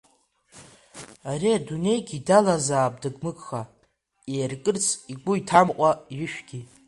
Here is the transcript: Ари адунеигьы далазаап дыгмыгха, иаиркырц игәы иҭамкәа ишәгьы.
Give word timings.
Ари 1.31 1.49
адунеигьы 1.57 2.17
далазаап 2.27 2.95
дыгмыгха, 3.01 3.61
иаиркырц 4.33 4.85
игәы 5.11 5.33
иҭамкәа 5.39 5.89
ишәгьы. 6.23 6.59